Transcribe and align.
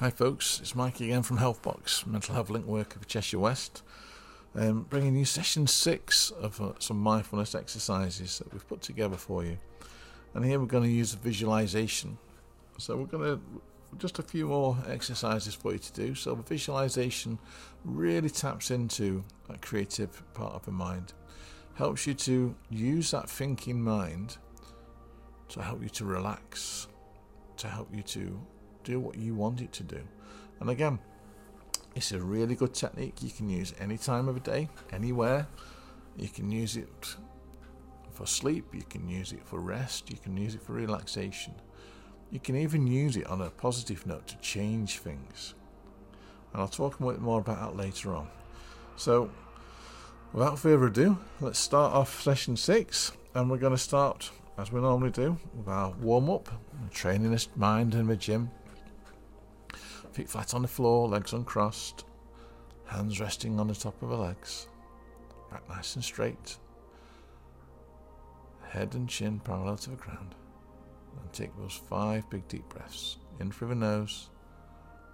Hi, 0.00 0.10
folks. 0.10 0.60
It's 0.60 0.76
Mike 0.76 1.00
again 1.00 1.24
from 1.24 1.38
Healthbox, 1.38 2.06
mental 2.06 2.32
health 2.32 2.50
link 2.50 2.66
worker 2.66 3.00
for 3.00 3.04
Cheshire 3.06 3.40
West, 3.40 3.82
um, 4.54 4.86
bringing 4.88 5.16
you 5.16 5.24
session 5.24 5.66
six 5.66 6.30
of 6.30 6.60
uh, 6.60 6.74
some 6.78 6.98
mindfulness 6.98 7.56
exercises 7.56 8.38
that 8.38 8.52
we've 8.52 8.68
put 8.68 8.80
together 8.80 9.16
for 9.16 9.44
you. 9.44 9.58
And 10.34 10.44
here 10.44 10.60
we're 10.60 10.66
going 10.66 10.84
to 10.84 10.88
use 10.88 11.14
a 11.14 11.16
visualization. 11.16 12.16
So 12.76 12.96
we're 12.96 13.06
going 13.06 13.24
to 13.24 13.40
just 13.96 14.20
a 14.20 14.22
few 14.22 14.46
more 14.46 14.78
exercises 14.86 15.56
for 15.56 15.72
you 15.72 15.80
to 15.80 15.92
do. 15.92 16.14
So 16.14 16.36
the 16.36 16.44
visualization 16.44 17.36
really 17.84 18.30
taps 18.30 18.70
into 18.70 19.24
that 19.48 19.60
creative 19.62 20.22
part 20.32 20.54
of 20.54 20.64
the 20.64 20.70
mind, 20.70 21.12
helps 21.74 22.06
you 22.06 22.14
to 22.14 22.54
use 22.70 23.10
that 23.10 23.28
thinking 23.28 23.82
mind 23.82 24.36
to 25.48 25.60
help 25.60 25.82
you 25.82 25.88
to 25.88 26.04
relax, 26.04 26.86
to 27.56 27.66
help 27.66 27.92
you 27.92 28.04
to 28.04 28.40
do 28.88 28.98
what 28.98 29.16
you 29.16 29.34
want 29.34 29.60
it 29.60 29.72
to 29.72 29.82
do. 29.82 30.00
And 30.60 30.70
again, 30.70 30.98
it's 31.94 32.12
a 32.12 32.20
really 32.20 32.54
good 32.54 32.74
technique 32.74 33.22
you 33.22 33.30
can 33.30 33.50
use 33.50 33.74
any 33.78 33.98
time 33.98 34.28
of 34.28 34.34
the 34.34 34.40
day, 34.40 34.68
anywhere. 34.92 35.46
You 36.16 36.28
can 36.28 36.50
use 36.50 36.76
it 36.76 37.16
for 38.12 38.26
sleep, 38.26 38.66
you 38.72 38.82
can 38.88 39.08
use 39.08 39.32
it 39.32 39.44
for 39.44 39.60
rest, 39.60 40.10
you 40.10 40.16
can 40.16 40.36
use 40.36 40.54
it 40.54 40.62
for 40.62 40.72
relaxation. 40.72 41.54
You 42.30 42.40
can 42.40 42.56
even 42.56 42.86
use 42.86 43.16
it 43.16 43.26
on 43.26 43.42
a 43.42 43.50
positive 43.50 44.06
note 44.06 44.26
to 44.28 44.36
change 44.38 44.98
things. 44.98 45.54
And 46.52 46.62
I'll 46.62 46.68
talk 46.68 46.98
a 46.98 47.06
bit 47.06 47.20
more 47.20 47.40
about 47.40 47.60
that 47.60 47.76
later 47.76 48.14
on. 48.14 48.28
So, 48.96 49.30
without 50.32 50.58
further 50.58 50.86
ado, 50.86 51.18
let's 51.40 51.58
start 51.58 51.92
off 51.92 52.20
session 52.22 52.56
six, 52.56 53.12
and 53.34 53.50
we're 53.50 53.58
going 53.58 53.76
to 53.76 53.78
start 53.78 54.30
as 54.58 54.72
we 54.72 54.80
normally 54.80 55.10
do 55.10 55.38
with 55.54 55.68
our 55.68 55.90
warm 56.00 56.28
up, 56.28 56.48
training 56.90 57.30
the 57.30 57.46
mind 57.54 57.94
in 57.94 58.08
the 58.08 58.16
gym, 58.16 58.50
Feet 60.18 60.28
flat 60.28 60.52
on 60.52 60.62
the 60.62 60.66
floor, 60.66 61.06
legs 61.06 61.32
uncrossed, 61.32 62.04
hands 62.86 63.20
resting 63.20 63.60
on 63.60 63.68
the 63.68 63.74
top 63.76 64.02
of 64.02 64.08
the 64.08 64.16
legs, 64.16 64.66
back 65.48 65.62
nice 65.68 65.94
and 65.94 66.02
straight, 66.02 66.56
head 68.68 68.96
and 68.96 69.08
chin 69.08 69.38
parallel 69.38 69.76
to 69.76 69.90
the 69.90 69.96
ground. 69.96 70.34
And 71.22 71.32
take 71.32 71.56
those 71.56 71.80
five 71.88 72.28
big 72.30 72.48
deep 72.48 72.68
breaths 72.68 73.18
in 73.38 73.52
through 73.52 73.68
the 73.68 73.76
nose, 73.76 74.30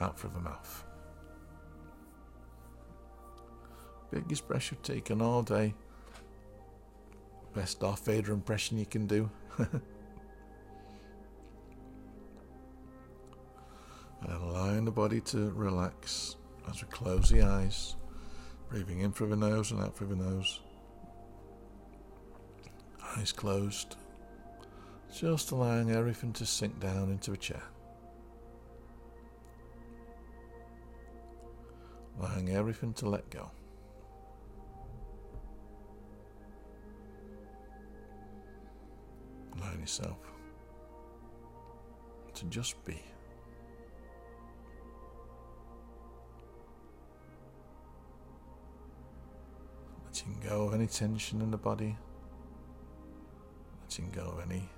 out 0.00 0.18
through 0.18 0.32
the 0.34 0.40
mouth. 0.40 0.84
Biggest 4.10 4.48
breath 4.48 4.72
you've 4.72 4.82
taken 4.82 5.22
all 5.22 5.44
day. 5.44 5.76
Best 7.54 7.78
Darth 7.78 8.04
Vader 8.04 8.32
impression 8.32 8.78
you 8.78 8.86
can 8.86 9.06
do. 9.06 9.30
allowing 14.78 14.84
the 14.84 14.92
body 14.92 15.20
to 15.20 15.50
relax 15.56 16.36
as 16.70 16.80
we 16.80 16.88
close 16.88 17.28
the 17.30 17.42
eyes, 17.42 17.96
breathing 18.70 19.00
in 19.00 19.10
through 19.10 19.28
the 19.28 19.34
nose 19.34 19.72
and 19.72 19.80
out 19.80 19.96
through 19.96 20.06
the 20.06 20.14
nose. 20.14 20.60
Eyes 23.16 23.32
closed, 23.32 23.96
just 25.12 25.50
allowing 25.50 25.90
everything 25.90 26.32
to 26.32 26.46
sink 26.46 26.78
down 26.78 27.10
into 27.10 27.32
a 27.32 27.36
chair. 27.36 27.62
Allowing 32.20 32.50
everything 32.50 32.92
to 32.94 33.08
let 33.08 33.28
go. 33.30 33.50
Allowing 39.56 39.80
yourself 39.80 40.18
to 42.34 42.44
just 42.44 42.84
be. 42.84 43.02
Letting 50.18 50.50
go 50.50 50.62
of 50.64 50.74
any 50.74 50.88
tension 50.88 51.40
in 51.42 51.52
the 51.52 51.56
body. 51.56 51.96
Letting 53.82 54.10
go 54.10 54.22
of 54.22 54.50
any 54.50 54.68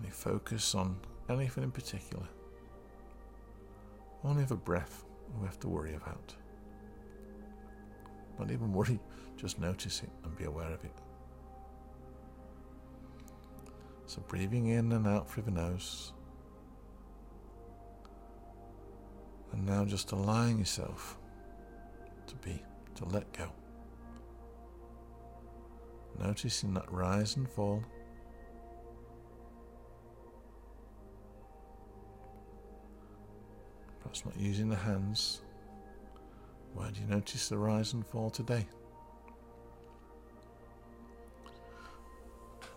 any 0.00 0.08
focus 0.08 0.74
on 0.74 0.96
anything 1.28 1.64
in 1.64 1.70
particular. 1.70 2.26
Only 4.24 4.44
the 4.44 4.56
breath 4.56 5.04
we 5.38 5.44
have 5.44 5.60
to 5.60 5.68
worry 5.68 5.96
about. 5.96 6.34
Not 8.38 8.50
even 8.50 8.72
worry, 8.72 8.98
just 9.36 9.60
notice 9.60 10.02
it 10.02 10.10
and 10.24 10.34
be 10.38 10.44
aware 10.44 10.72
of 10.72 10.82
it. 10.82 10.96
So 14.06 14.22
breathing 14.28 14.68
in 14.68 14.92
and 14.92 15.06
out 15.06 15.30
through 15.30 15.42
the 15.42 15.50
nose. 15.50 16.14
And 19.52 19.66
now 19.66 19.84
just 19.84 20.12
allowing 20.12 20.58
yourself 20.58 21.18
to 22.26 22.36
be, 22.36 22.62
to 22.96 23.04
let 23.06 23.32
go. 23.32 23.50
Noticing 26.18 26.74
that 26.74 26.90
rise 26.92 27.36
and 27.36 27.48
fall. 27.48 27.82
Perhaps 34.00 34.24
not 34.24 34.38
using 34.38 34.68
the 34.68 34.76
hands. 34.76 35.42
Where 36.74 36.90
do 36.90 37.00
you 37.00 37.06
notice 37.06 37.48
the 37.48 37.58
rise 37.58 37.92
and 37.92 38.06
fall 38.06 38.30
today? 38.30 38.66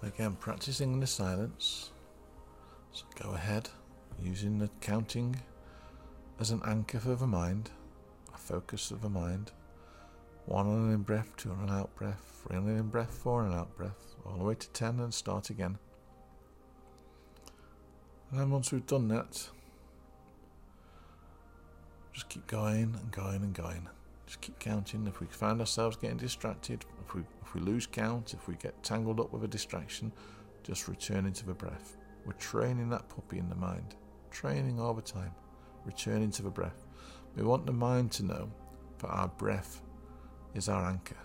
Again, 0.03 0.35
practicing 0.39 0.93
in 0.93 0.99
the 0.99 1.07
silence. 1.07 1.91
So 2.91 3.05
go 3.21 3.31
ahead, 3.31 3.69
using 4.21 4.59
the 4.59 4.69
counting 4.79 5.35
as 6.39 6.51
an 6.51 6.61
anchor 6.65 6.99
for 6.99 7.15
the 7.15 7.27
mind 7.27 7.71
a 8.33 8.37
focus 8.37 8.91
of 8.91 9.01
the 9.01 9.09
mind. 9.09 9.51
One 10.45 10.67
on 10.67 10.87
an 10.87 10.93
in 10.93 11.01
breath, 11.01 11.31
two 11.37 11.51
on 11.51 11.67
an 11.67 11.69
out 11.69 11.95
breath, 11.95 12.43
three 12.45 12.57
on 12.57 12.67
an 12.67 12.77
in 12.77 12.89
breath, 12.89 13.11
four 13.11 13.41
on 13.41 13.51
an 13.51 13.57
out 13.57 13.75
breath, 13.75 14.15
all 14.25 14.37
the 14.37 14.43
way 14.43 14.55
to 14.55 14.69
ten 14.69 14.99
and 14.99 15.13
start 15.13 15.49
again. 15.49 15.77
And 18.29 18.39
then 18.39 18.51
once 18.51 18.71
we've 18.71 18.85
done 18.85 19.07
that, 19.07 19.49
just 22.13 22.29
keep 22.29 22.45
going 22.47 22.95
and 22.99 23.11
going 23.11 23.41
and 23.41 23.53
going. 23.53 23.87
Just 24.27 24.41
keep 24.41 24.59
counting. 24.59 25.07
If 25.07 25.19
we 25.19 25.27
find 25.27 25.59
ourselves 25.59 25.97
getting 25.97 26.17
distracted, 26.17 26.85
if 27.05 27.15
we 27.15 27.21
if 27.43 27.53
we 27.53 27.61
lose 27.61 27.87
count, 27.87 28.33
if 28.33 28.47
we 28.47 28.55
get 28.55 28.83
tangled 28.83 29.19
up 29.19 29.33
with 29.33 29.43
a 29.43 29.47
distraction, 29.47 30.11
just 30.63 30.87
return 30.87 31.25
into 31.25 31.45
the 31.45 31.53
breath. 31.53 31.97
We're 32.25 32.33
training 32.33 32.89
that 32.89 33.09
puppy 33.09 33.37
in 33.37 33.49
the 33.49 33.55
mind, 33.55 33.95
training 34.31 34.79
all 34.79 34.93
the 34.93 35.01
time, 35.01 35.31
returning 35.85 36.31
to 36.31 36.43
the 36.43 36.49
breath. 36.49 36.85
We 37.35 37.43
want 37.43 37.65
the 37.65 37.73
mind 37.73 38.11
to 38.13 38.25
know 38.25 38.49
that 38.99 39.07
our 39.07 39.27
breath 39.27 39.81
is 40.55 40.69
our 40.69 40.89
anchor. 40.89 41.17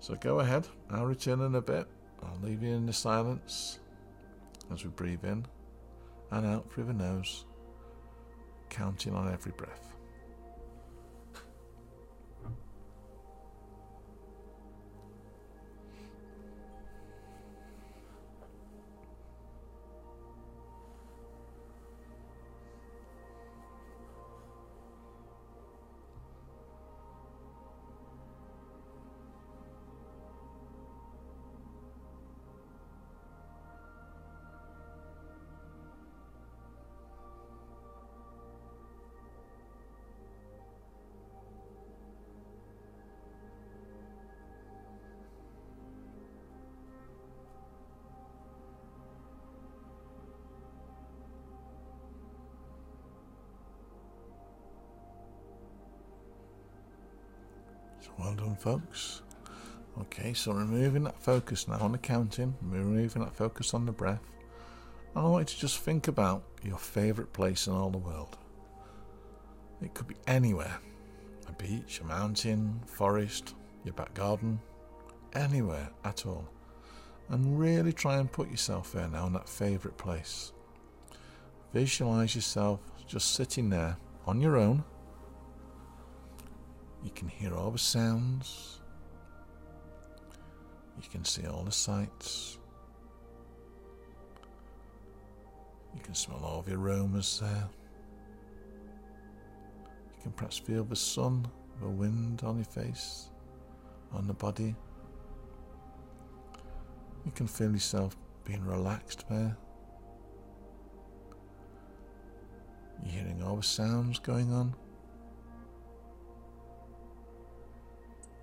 So 0.00 0.14
go 0.14 0.40
ahead, 0.40 0.66
I'll 0.90 1.06
return 1.06 1.40
in 1.40 1.54
a 1.56 1.60
bit. 1.60 1.86
I'll 2.22 2.38
leave 2.42 2.62
you 2.62 2.74
in 2.74 2.86
the 2.86 2.92
silence 2.92 3.80
as 4.72 4.84
we 4.84 4.90
breathe 4.90 5.24
in 5.24 5.44
and 6.30 6.46
out 6.46 6.70
through 6.70 6.84
the 6.84 6.92
nose, 6.92 7.44
counting 8.70 9.14
on 9.14 9.32
every 9.32 9.52
breath. 9.52 9.94
Well 58.16 58.34
done, 58.34 58.56
folks. 58.56 59.22
Okay, 60.00 60.32
so 60.32 60.52
removing 60.52 61.04
that 61.04 61.20
focus 61.20 61.66
now 61.66 61.78
on 61.78 61.92
the 61.92 61.98
counting, 61.98 62.54
removing 62.62 63.22
that 63.22 63.34
focus 63.34 63.74
on 63.74 63.84
the 63.84 63.92
breath. 63.92 64.22
And 65.14 65.26
I 65.26 65.28
want 65.28 65.50
you 65.50 65.54
to 65.56 65.60
just 65.60 65.80
think 65.80 66.06
about 66.06 66.44
your 66.62 66.78
favourite 66.78 67.32
place 67.32 67.66
in 67.66 67.72
all 67.72 67.90
the 67.90 67.98
world. 67.98 68.38
It 69.82 69.94
could 69.94 70.06
be 70.06 70.16
anywhere 70.26 70.78
a 71.48 71.52
beach, 71.52 72.00
a 72.00 72.04
mountain, 72.04 72.80
forest, 72.86 73.54
your 73.84 73.94
back 73.94 74.14
garden, 74.14 74.60
anywhere 75.34 75.88
at 76.04 76.26
all. 76.26 76.48
And 77.30 77.58
really 77.58 77.92
try 77.92 78.18
and 78.18 78.30
put 78.30 78.50
yourself 78.50 78.92
there 78.92 79.08
now 79.08 79.26
in 79.26 79.32
that 79.34 79.48
favourite 79.48 79.96
place. 79.98 80.52
visualize 81.72 82.34
yourself 82.34 82.80
just 83.06 83.34
sitting 83.34 83.70
there 83.70 83.96
on 84.26 84.40
your 84.40 84.56
own. 84.56 84.84
You 87.08 87.14
can 87.14 87.28
hear 87.28 87.54
all 87.54 87.70
the 87.70 87.78
sounds. 87.78 88.80
You 91.02 91.08
can 91.08 91.24
see 91.24 91.46
all 91.46 91.62
the 91.62 91.72
sights. 91.72 92.58
You 95.94 96.02
can 96.02 96.14
smell 96.14 96.42
all 96.44 96.60
the 96.60 96.74
aromas 96.74 97.40
there. 97.40 97.70
You 100.16 100.22
can 100.22 100.32
perhaps 100.32 100.58
feel 100.58 100.84
the 100.84 100.94
sun, 100.94 101.48
the 101.80 101.88
wind 101.88 102.42
on 102.44 102.56
your 102.56 102.66
face, 102.66 103.30
on 104.12 104.26
the 104.26 104.34
body. 104.34 104.76
You 107.24 107.32
can 107.32 107.46
feel 107.46 107.72
yourself 107.72 108.18
being 108.44 108.62
relaxed 108.66 109.24
there. 109.30 109.56
You're 113.02 113.12
hearing 113.12 113.42
all 113.42 113.56
the 113.56 113.62
sounds 113.62 114.18
going 114.18 114.52
on. 114.52 114.74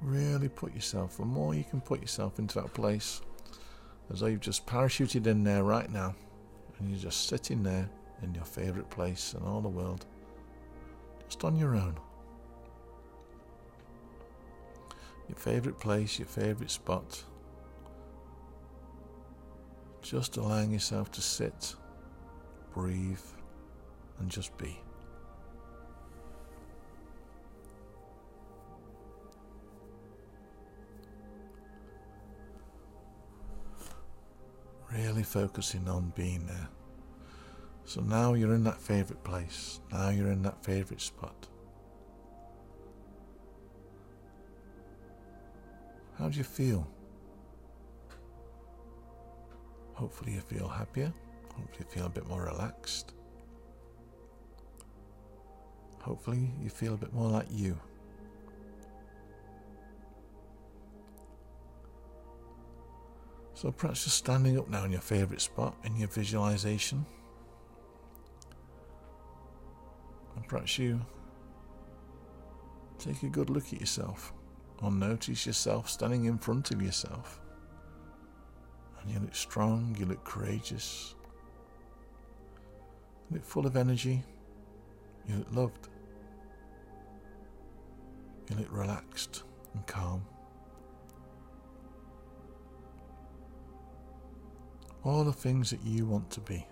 Really 0.02 0.50
put 0.50 0.74
yourself, 0.76 1.18
the 1.18 1.26
more 1.26 1.56
you 1.56 1.64
can 1.64 1.82
put 1.82 2.02
yourself 2.02 2.38
into 2.38 2.62
that 2.62 2.74
place, 2.74 3.22
as 4.12 4.20
though 4.20 4.28
you've 4.28 4.40
just 4.40 4.66
parachuted 4.68 5.26
in 5.26 5.44
there 5.44 5.64
right 5.64 5.90
now, 5.90 6.16
and 6.78 6.90
you're 6.90 7.00
just 7.00 7.28
sitting 7.28 7.64
there 7.64 7.90
in 8.22 8.34
your 8.36 8.44
favourite 8.44 8.90
place 8.90 9.34
in 9.34 9.46
all 9.46 9.62
the 9.62 9.70
world, 9.70 10.06
just 11.28 11.44
on 11.44 11.56
your 11.56 11.76
own. 11.76 11.98
Your 15.28 15.38
favourite 15.38 15.80
place, 15.80 16.20
your 16.20 16.28
favourite 16.28 16.70
spot. 16.70 17.24
Just 20.04 20.38
allowing 20.38 20.72
yourself 20.72 21.12
to 21.14 21.22
sit, 21.22 21.76
breathe, 22.74 23.18
and 24.20 24.30
just 24.30 24.56
be. 24.58 24.80
Really 35.16 35.24
focusing 35.24 35.88
on 35.88 36.12
being 36.14 36.46
there. 36.46 36.68
So 37.86 38.02
now 38.02 38.34
you're 38.34 38.54
in 38.54 38.66
that 38.66 38.82
favourite 38.82 39.24
place. 39.24 39.80
Now 39.90 40.10
you're 40.10 40.30
in 40.30 40.42
that 40.42 40.62
favourite 40.62 41.00
spot. 41.00 41.48
How 46.20 46.28
do 46.28 46.38
you 46.38 46.44
feel? 46.44 46.86
Hopefully, 49.94 50.34
you 50.34 50.42
feel 50.42 50.68
happier. 50.68 51.14
Hopefully, 51.54 51.78
you 51.80 51.86
feel 51.86 52.08
a 52.08 52.10
bit 52.10 52.28
more 52.28 52.44
relaxed. 52.44 53.14
Hopefully, 56.02 56.52
you 56.62 56.70
feel 56.70 56.96
a 56.96 56.98
bit 56.98 57.14
more 57.14 57.30
like 57.30 57.48
you. 57.50 57.80
So, 63.66 63.72
perhaps 63.72 64.04
just 64.04 64.18
standing 64.18 64.60
up 64.60 64.70
now 64.70 64.84
in 64.84 64.92
your 64.92 65.02
favourite 65.02 65.42
spot 65.42 65.76
in 65.86 65.96
your 65.96 66.08
visualization. 66.08 67.04
And 70.36 70.48
perhaps 70.48 70.78
you 70.78 71.04
take 73.00 73.24
a 73.24 73.28
good 73.28 73.50
look 73.50 73.74
at 73.74 73.80
yourself 73.80 74.34
or 74.84 74.92
notice 74.92 75.48
yourself 75.48 75.90
standing 75.90 76.26
in 76.26 76.38
front 76.38 76.70
of 76.70 76.80
yourself. 76.80 77.42
And 79.02 79.10
you 79.12 79.20
look 79.20 79.34
strong, 79.34 79.96
you 79.98 80.06
look 80.06 80.24
courageous, 80.24 81.16
you 83.32 83.38
look 83.38 83.46
full 83.46 83.66
of 83.66 83.76
energy, 83.76 84.22
you 85.28 85.38
look 85.38 85.56
loved. 85.56 85.90
You 88.48 88.58
look 88.58 88.72
relaxed 88.72 89.42
and 89.74 89.88
calm. 89.88 90.24
All 95.06 95.24
the 95.24 95.32
things 95.32 95.70
that 95.70 95.82
you 95.84 96.06
want 96.06 96.30
to 96.32 96.42
be. 96.42 96.68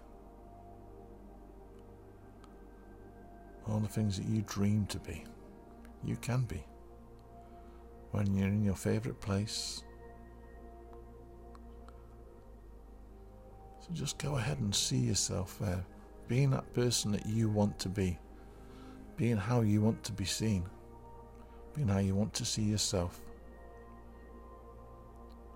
All 3.70 3.80
the 3.80 3.88
things 3.88 4.18
that 4.18 4.28
you 4.28 4.42
dream 4.42 4.86
to 4.88 5.00
be. 5.00 5.24
You 6.04 6.18
can 6.18 6.42
be. 6.42 6.62
When 8.12 8.36
you're 8.36 8.50
in 8.50 8.64
your 8.64 8.76
favourite 8.76 9.22
place. 9.22 9.84
So 13.80 13.88
just 13.94 14.18
go 14.18 14.36
ahead 14.36 14.60
and 14.60 14.76
see 14.76 14.98
yourself 14.98 15.58
there. 15.60 15.86
Being 16.28 16.50
that 16.52 16.74
person 16.74 17.12
that 17.14 17.26
you 17.26 17.48
want 17.48 17.80
to 17.80 17.90
be. 17.90 18.20
Being 19.16 19.38
how 19.38 19.62
you 19.62 19.80
want 19.80 20.04
to 20.04 20.12
be 20.12 20.26
seen 20.26 20.66
being 21.74 21.88
how 21.88 22.00
you 22.00 22.16
want 22.16 22.34
to 22.36 22.46
see 22.46 22.62
yourself. 22.62 23.20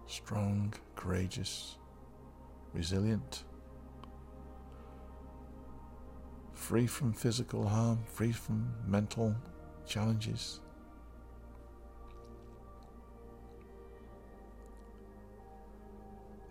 Strong, 0.07 0.73
courageous, 0.95 1.77
resilient, 2.73 3.43
free 6.53 6.87
from 6.87 7.13
physical 7.13 7.67
harm, 7.67 7.99
free 8.05 8.31
from 8.31 8.73
mental 8.85 9.35
challenges. 9.85 10.59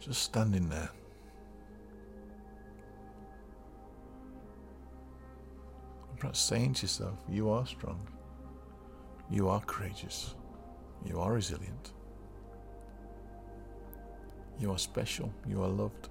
Just 0.01 0.23
standing 0.23 0.69
there. 0.69 0.91
Perhaps 6.19 6.39
saying 6.39 6.75
to 6.75 6.83
yourself, 6.83 7.19
You 7.29 7.51
are 7.51 7.67
strong. 7.67 8.01
You 9.31 9.49
are 9.49 9.61
courageous. 9.61 10.35
You 11.05 11.21
are 11.21 11.33
resilient. 11.33 11.93
You 14.59 14.73
are 14.73 14.79
special. 14.79 15.31
You 15.47 15.63
are 15.63 15.69
loved. 15.69 16.09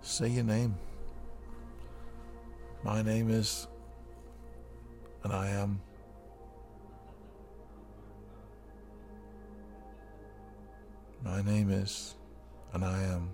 Say 0.00 0.28
your 0.28 0.44
name. 0.44 0.74
My 2.84 3.00
name 3.00 3.30
is, 3.30 3.68
and 5.22 5.32
I 5.32 5.48
am. 5.50 5.80
My 11.24 11.40
name 11.42 11.70
is, 11.70 12.16
and 12.72 12.84
I 12.84 13.02
am. 13.04 13.30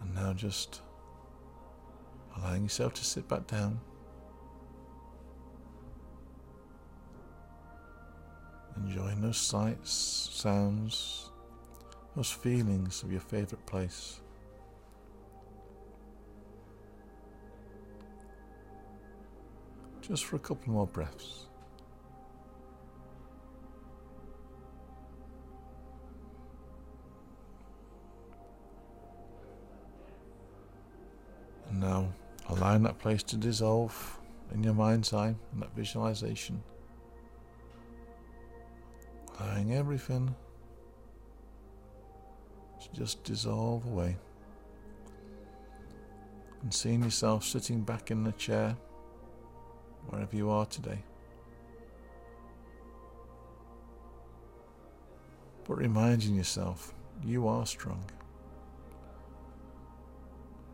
And 0.00 0.14
now 0.16 0.32
just 0.32 0.80
allowing 2.36 2.64
yourself 2.64 2.94
to 2.94 3.04
sit 3.04 3.28
back 3.28 3.46
down. 3.46 3.80
Those 9.20 9.36
sights, 9.36 10.30
sounds, 10.32 11.30
those 12.16 12.30
feelings 12.32 13.02
of 13.02 13.12
your 13.12 13.20
favourite 13.20 13.64
place. 13.66 14.20
Just 20.00 20.24
for 20.24 20.36
a 20.36 20.38
couple 20.38 20.72
more 20.72 20.86
breaths. 20.86 21.46
And 31.68 31.78
now 31.78 32.08
allowing 32.48 32.82
that 32.84 32.98
place 32.98 33.22
to 33.24 33.36
dissolve 33.36 34.18
in 34.52 34.64
your 34.64 34.74
mind's 34.74 35.12
eye 35.12 35.34
in 35.52 35.60
that 35.60 35.76
visualization. 35.76 36.62
Allowing 39.40 39.74
everything 39.74 40.34
to 42.80 42.92
just 42.92 43.24
dissolve 43.24 43.84
away. 43.86 44.16
And 46.62 46.72
seeing 46.72 47.02
yourself 47.02 47.44
sitting 47.44 47.80
back 47.80 48.10
in 48.10 48.22
the 48.22 48.32
chair 48.32 48.76
wherever 50.08 50.36
you 50.36 50.50
are 50.50 50.66
today. 50.66 51.02
But 55.66 55.74
reminding 55.74 56.34
yourself 56.34 56.92
you 57.24 57.48
are 57.48 57.64
strong 57.64 58.04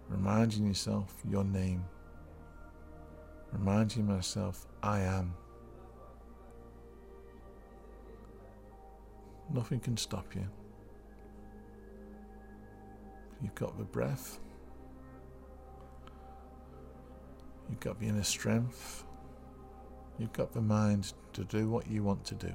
reminding 0.08 0.66
yourself 0.66 1.14
your 1.28 1.44
name, 1.44 1.84
reminding 3.52 4.06
myself, 4.06 4.66
I 4.82 5.00
am. 5.00 5.34
Nothing 9.52 9.80
can 9.80 9.96
stop 9.96 10.34
you. 10.34 10.46
You've 13.42 13.54
got 13.54 13.76
the 13.78 13.84
breath, 13.84 14.40
you've 17.68 17.80
got 17.80 18.00
the 18.00 18.06
inner 18.06 18.22
strength, 18.22 19.04
you've 20.18 20.32
got 20.32 20.52
the 20.52 20.60
mind 20.60 21.12
to 21.34 21.44
do 21.44 21.68
what 21.68 21.86
you 21.86 22.02
want 22.02 22.24
to 22.24 22.34
do. 22.34 22.52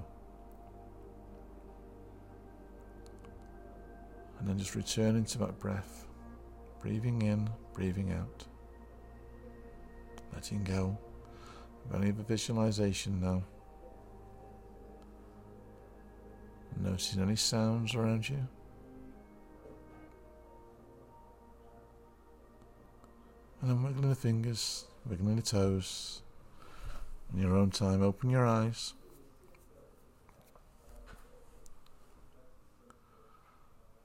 And 4.40 4.50
then 4.50 4.58
just 4.58 4.74
return 4.74 5.16
into 5.16 5.38
that 5.38 5.60
breath. 5.60 6.08
Breathing 6.82 7.22
in, 7.22 7.48
breathing 7.74 8.12
out. 8.12 8.44
Letting 10.34 10.64
go 10.64 10.98
of 11.86 11.96
any 11.96 12.10
of 12.10 12.18
the 12.18 12.24
visualization 12.24 13.22
now. 13.22 13.44
Noticing 16.80 17.22
any 17.22 17.36
sounds 17.36 17.94
around 17.94 18.28
you. 18.28 18.48
And 23.62 23.70
then 23.70 23.84
wiggling 23.84 24.10
the 24.10 24.16
fingers, 24.16 24.86
wiggling 25.08 25.36
the 25.36 25.42
toes. 25.44 26.22
In 27.34 27.40
your 27.40 27.56
own 27.56 27.70
time, 27.70 28.02
open 28.02 28.30
your 28.30 28.46
eyes. 28.46 28.94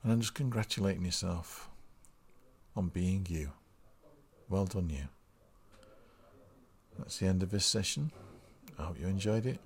And 0.03 0.13
then 0.13 0.21
just 0.21 0.35
congratulating 0.35 1.05
yourself 1.05 1.69
on 2.77 2.89
being 2.89 3.27
you. 3.29 3.51
Well 4.49 4.67
done, 4.67 4.91
you. 4.91 5.09
That's 6.99 7.19
the 7.19 7.27
end 7.27 7.43
of 7.43 7.51
this 7.51 7.67
session. 7.67 8.13
I 8.79 8.85
hope 8.85 9.01
you 9.01 9.07
enjoyed 9.07 9.47
it. 9.47 9.59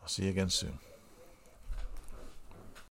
I'll 0.00 0.08
see 0.08 0.24
you 0.24 0.30
again 0.30 0.48
soon. 0.48 0.78